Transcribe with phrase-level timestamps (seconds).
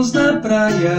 [0.00, 0.96] vamos na praia.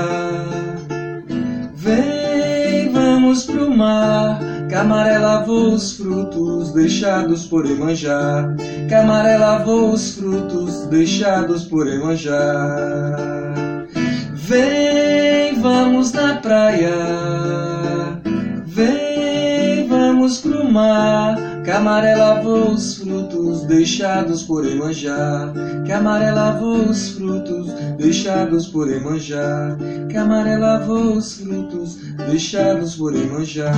[1.74, 4.40] Vem, vamos pro mar.
[4.70, 8.56] Camaré lavou os frutos deixados por Emanjá.
[8.90, 12.36] Camaré lavou os frutos deixados por Emanjá.
[14.36, 17.71] Vem, vamos na praia.
[20.22, 21.36] Vamos pro mar.
[21.66, 25.52] Camaré lavou os frutos deixados por Emanjá.
[25.88, 29.76] Camaré lavou os frutos deixados por Emanjá.
[30.14, 31.96] Camaré lavou os frutos
[32.30, 33.72] deixados por Emanjá.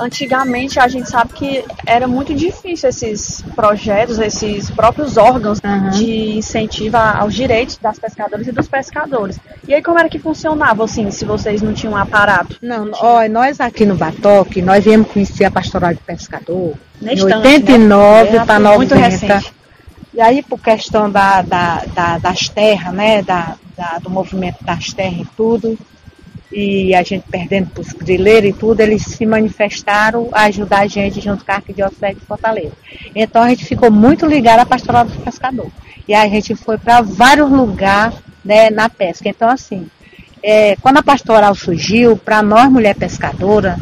[0.00, 5.90] Antigamente a gente sabe que era muito difícil esses projetos, esses próprios órgãos Uhum.
[5.90, 9.38] de incentivo aos direitos das pescadoras e dos pescadores.
[9.66, 12.56] E aí como era que funcionava assim, se vocês não tinham um aparato?
[12.62, 17.24] Não, ó, nós aqui no Batoque, nós viemos conhecer a pastoral de pescador em Neste
[17.26, 18.44] ano, 89 né?
[18.44, 19.08] para É, muito 90.
[19.36, 19.52] recente.
[20.14, 23.22] E aí, por questão da, da- da- das terras, né?
[23.22, 25.78] Da, da- do movimento das terras e tudo,
[26.50, 30.86] e a gente perdendo para os grileiros e tudo, eles se manifestaram a ajudar a
[30.86, 32.72] gente junto com a Arquidiocese de Fortaleza.
[33.14, 35.70] Então a gente ficou muito ligado à pastoral do pescador.
[36.06, 39.28] E a gente foi para vários lugares né, na pesca.
[39.28, 39.90] Então, assim,
[40.42, 43.76] é, quando a pastoral surgiu, para nós, mulher pescadora,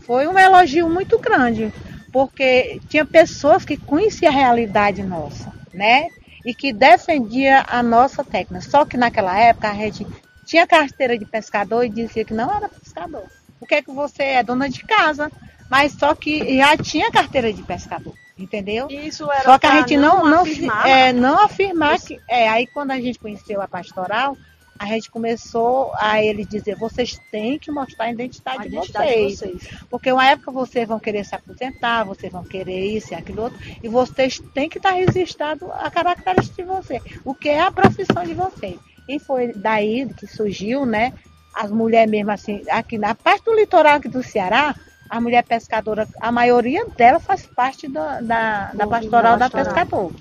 [0.00, 1.72] foi um elogio muito grande,
[2.12, 6.08] porque tinha pessoas que conheciam a realidade nossa, né?
[6.44, 8.60] E que defendia a nossa técnica.
[8.60, 10.06] Só que naquela época a gente
[10.44, 13.24] tinha carteira de pescador e dizia que não era pescador.
[13.58, 15.30] Por que, que você é dona de casa?
[15.70, 18.88] Mas só que já tinha carteira de pescador, entendeu?
[18.90, 22.20] Isso era Só que a gente não, não, afirmar, é, não afirmar que.
[22.28, 24.36] É, aí quando a gente conheceu a pastoral,
[24.78, 29.08] a gente começou a eles dizer, vocês têm que mostrar a identidade, a de identidade
[29.08, 29.32] vocês.
[29.32, 29.84] de vocês.
[29.88, 33.58] Porque uma época vocês vão querer se aposentar, vocês vão querer isso e aquilo outro,
[33.82, 38.24] e vocês têm que estar registrado a característica de vocês, o que é a profissão
[38.24, 38.78] de vocês.
[39.08, 41.12] E foi daí que surgiu, né?
[41.54, 44.74] As mulheres mesmo assim, aqui na parte do litoral aqui do Ceará,
[45.08, 49.64] a mulher pescadora, a maioria dela faz parte da, da, da pastoral da da pastoral.
[49.66, 50.12] pescador.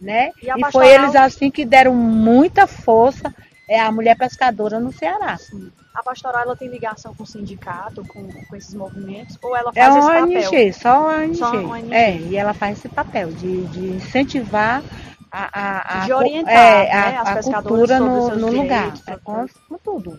[0.00, 0.30] Né?
[0.42, 3.32] E E, foi eles assim que deram muita força
[3.68, 5.36] é a mulher pescadora no Ceará.
[5.94, 9.84] A pastoral ela tem ligação com o sindicato, com, com esses movimentos, ou ela É
[9.84, 10.48] faz uma esse papel?
[10.50, 11.36] ONG, só uma ONG.
[11.36, 11.94] Só uma ONG.
[11.94, 14.82] É, e ela faz esse papel de, de incentivar
[15.30, 18.94] a, a, De orientar, é, né, a, as a cultura no, no lugar.
[19.06, 20.18] É, com, com tudo.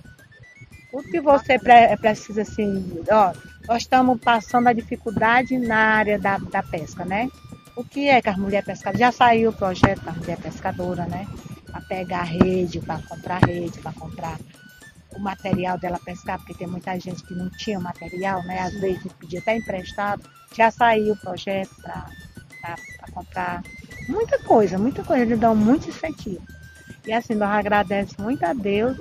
[0.92, 3.34] Tudo que você pre- precisa, assim, ó,
[3.68, 7.30] nós estamos passando a dificuldade na área da, da pesca, né?
[7.76, 9.00] O que é que as mulheres pescadoras?
[9.00, 11.26] Já saiu o projeto da mulher pescadora, né?
[11.72, 14.38] Para pegar rede, para comprar rede, para comprar
[15.16, 18.60] o material dela pescar, porque tem muita gente que não tinha material, né?
[18.60, 20.22] Às vezes pedia até emprestado.
[20.54, 22.06] Já saiu o projeto para
[23.14, 23.64] comprar
[24.08, 25.24] muita coisa, muita coisa.
[25.24, 26.42] Eles dão muito incentivo.
[27.06, 28.98] E assim, nós agradecemos muito a Deus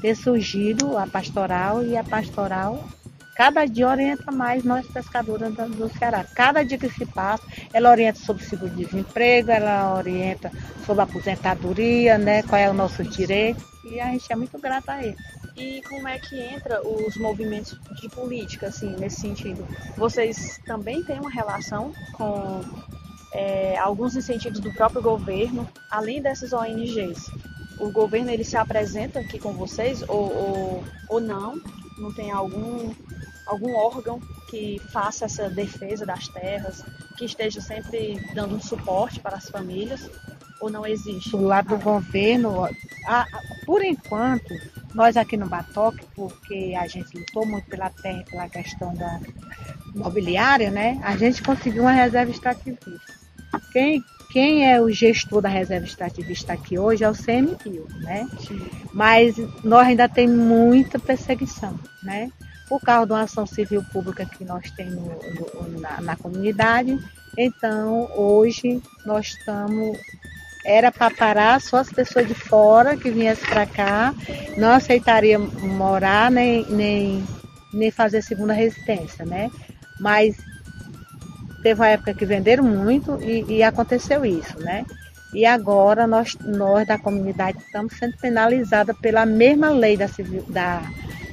[0.00, 2.82] ter surgido a pastoral e a pastoral
[3.40, 6.26] cada dia orienta mais nós pescadoras do, Ceará.
[6.34, 10.52] Cada dia que se passa, ela orienta sobre seguro-desemprego, ela orienta
[10.84, 12.42] sobre aposentadoria, né?
[12.42, 13.64] Qual é o nosso direito.
[13.82, 15.16] E a gente é muito grata a ele.
[15.56, 19.66] E como é que entra os movimentos de política, assim, nesse sentido?
[19.96, 22.60] Vocês também têm uma relação com
[23.32, 27.30] é, alguns incentivos do próprio governo, além dessas ONGs?
[27.78, 31.58] O governo ele se apresenta aqui com vocês ou, ou, ou não?
[31.98, 32.92] Não tem algum,
[33.46, 34.20] algum órgão
[34.50, 36.84] que faça essa defesa das terras,
[37.16, 40.10] que esteja sempre dando um suporte para as famílias?
[40.60, 41.30] Ou não existe?
[41.30, 42.64] do lado do governo,
[43.06, 43.26] a- a-
[43.64, 44.52] por enquanto,
[44.92, 49.20] nós aqui no Batoque, porque a gente lutou muito pela terra, pela questão da
[49.94, 51.00] imobiliária, né?
[51.02, 53.19] A gente conseguiu uma reserva extrativista.
[53.72, 58.28] Quem, quem é o gestor da reserva extrativista aqui hoje é o CMPio, né?
[58.92, 62.30] Mas nós ainda tem muita perseguição, né?
[62.68, 65.02] Por causa de uma ação civil pública que nós temos
[65.80, 66.98] na, na comunidade.
[67.36, 69.98] Então, hoje, nós estamos
[70.64, 74.14] era para parar só as pessoas de fora que viessem para cá,
[74.56, 77.24] não aceitaria morar nem, nem,
[77.72, 79.50] nem fazer segunda residência, né?
[79.98, 80.36] Mas
[81.62, 84.84] teve uma época que venderam muito e, e aconteceu isso, né?
[85.32, 90.82] E agora nós, nós da comunidade estamos sendo penalizadas pela mesma lei da, civil, da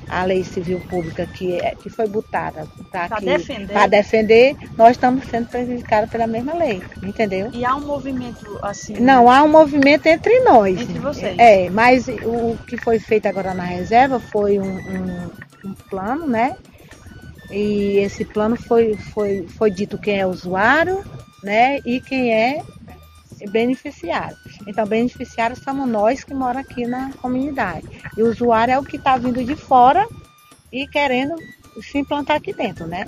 [0.10, 3.74] a lei civil pública que, é, que foi botada Pra para defender.
[3.74, 7.50] para defender, nós estamos sendo prejudicados pela mesma lei, entendeu?
[7.52, 8.94] E há um movimento assim.
[9.00, 10.80] Não, há um movimento entre nós.
[10.80, 11.36] Entre vocês.
[11.38, 15.30] É, mas o que foi feito agora na reserva foi um, um-
[15.66, 16.56] um plano, né?
[17.50, 21.04] E esse plano foi, foi, foi dito quem é usuário,
[21.44, 21.80] né?
[21.86, 22.64] E quem é
[23.50, 24.40] beneficiários.
[24.66, 27.88] Então, beneficiários somos nós que moramos aqui na comunidade.
[28.18, 30.08] E o usuário é o que está vindo de fora
[30.72, 31.36] e querendo
[31.82, 33.06] se implantar aqui dentro, né?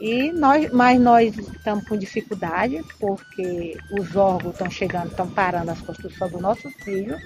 [0.00, 5.80] E nós, mas nós estamos com dificuldade, porque os órgãos estão chegando, estão parando as
[5.80, 7.20] construções dos nossos filhos,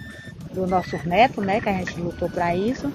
[0.52, 1.60] dos nossos netos, né?
[1.60, 2.92] Que a gente lutou para isso.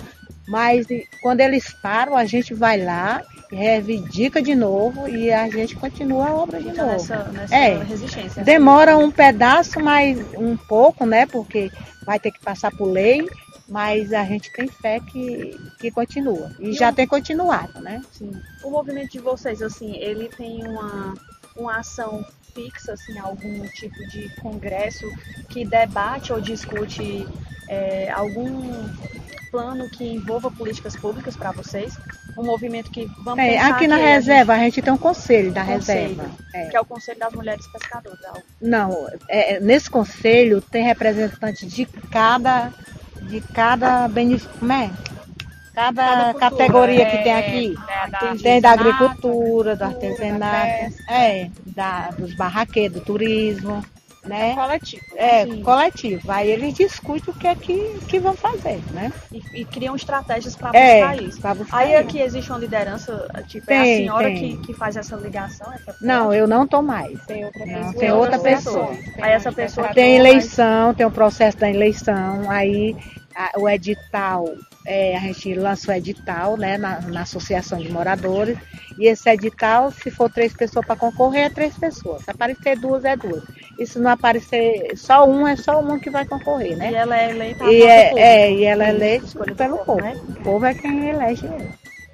[0.47, 0.85] Mas
[1.21, 6.33] quando eles param, a gente vai lá, reivindica de novo e a gente continua a
[6.33, 6.93] obra de Então, novo.
[6.97, 7.83] nessa, nessa É.
[7.83, 8.43] resistência.
[8.43, 11.25] Demora um pedaço, mas um pouco, né?
[11.25, 11.71] Porque
[12.05, 13.25] vai ter que passar por lei,
[13.69, 16.51] mas a gente tem fé que, que continua.
[16.59, 18.01] E já tem continuado, né?
[18.11, 18.31] Sim.
[18.63, 21.13] O movimento de vocês, assim, ele tem uma,
[21.55, 25.05] uma ação fixa, assim, algum tipo de congresso
[25.49, 27.27] que debate ou discute
[27.69, 28.89] é, algum
[29.51, 31.97] plano que envolva políticas públicas para vocês?
[32.37, 35.61] Um movimento que vamos É, aqui na a reserva a gente tem um conselho da
[35.61, 36.25] reserva.
[36.53, 36.67] É.
[36.69, 38.25] que é o Conselho das Mulheres Pescadoras.
[38.25, 38.43] algo.
[38.59, 42.71] Não, é, nesse conselho tem representante de cada,
[43.21, 44.89] de cada benefício, como é?
[45.73, 47.75] Cada, Cada cultura, categoria que é, tem aqui.
[47.87, 53.83] é, da Tem da agricultura, do artesanato, é, da, dos barraqueiros, do turismo,
[54.23, 54.53] né?
[54.53, 55.01] coletivo.
[55.15, 55.63] É, Sim.
[55.63, 56.31] coletivo.
[56.31, 59.11] Aí eles discutem o que é que, que vão fazer, né?
[59.31, 61.55] E, e criam estratégias para É, buscar isso.
[61.55, 61.99] buscar Aí isso.
[62.01, 64.57] aqui existe uma liderança, tipo, é a Tem, senhora tem.
[64.57, 65.73] que, que faz essa ligação?
[65.73, 67.19] Essa Não, eu não tô mais.
[67.25, 67.93] Tem outra Não, pessoa.
[67.95, 68.91] tem outra pessoa.
[69.21, 72.95] Aí essa pessoa Tem eleição, tem o processo da eleição, aí
[73.35, 74.53] a- o edital,
[74.85, 78.57] é, a gente lança o edital né, na, na associação de moradores,
[78.97, 82.23] e esse edital, se for três pessoas para concorrer, é três pessoas.
[82.23, 83.43] Se aparecer duas, é duas.
[83.79, 86.93] E se não aparecer só um, é só um que vai concorrer, E né?
[86.93, 88.19] ela é eleita E é, público.
[88.19, 90.01] é, e ela é eleita pelo povo, povo.
[90.01, 90.15] né?
[90.27, 91.69] O povo é quem elege ele.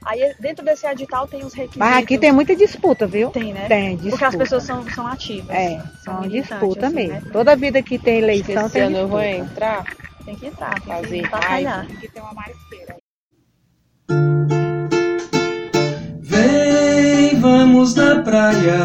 [0.05, 1.77] Aí dentro desse edital tem os requisitos.
[1.77, 3.29] Mas aqui tem muita disputa, viu?
[3.31, 3.67] Tem, né?
[3.67, 4.09] Tem, disputa.
[4.11, 5.49] Porque as pessoas são, são ativas.
[5.55, 7.13] É, são disputa assim, mesmo.
[7.13, 7.21] né?
[7.31, 9.51] Toda vida que tem Acho que eleição esse tem ano eu vou disputa.
[9.51, 9.85] entrar.
[10.29, 11.49] Tem que entrar, tem Fazer que batalhar.
[11.49, 11.93] raiva.
[11.93, 12.95] Aqui tem uma marisqueira.
[16.21, 18.77] Vem, vamos na praia.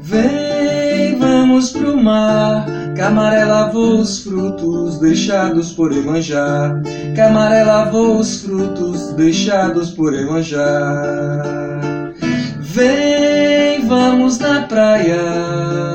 [0.00, 2.66] Vem, vamos pro mar.
[2.96, 6.80] Camaré lavou os frutos deixados por Emanjá.
[7.16, 11.42] Camaré lavou os frutos deixados por Emanjá.
[12.60, 15.93] Vem, vamos na praia.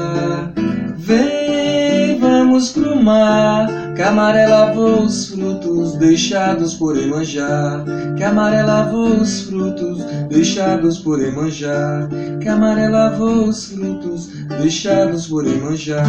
[2.60, 3.94] Vamos pro mar.
[3.96, 7.86] Camaré lavou os frutos deixados por Emanjá.
[8.20, 12.10] Camaré lavou os frutos deixados por Emanjá.
[12.44, 14.28] Camaré lavou os frutos
[14.60, 16.04] deixados por Emanjá.